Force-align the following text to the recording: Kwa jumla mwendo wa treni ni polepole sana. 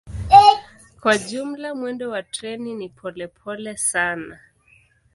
Kwa 0.99 1.17
jumla 1.17 1.75
mwendo 1.75 2.09
wa 2.09 2.23
treni 2.23 2.75
ni 2.75 2.89
polepole 2.89 3.77
sana. 3.77 4.39